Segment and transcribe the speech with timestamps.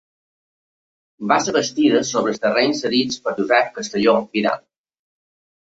[1.31, 4.69] Va ser bastida sobre els terrenys cedits per Josep Castelló Vidal.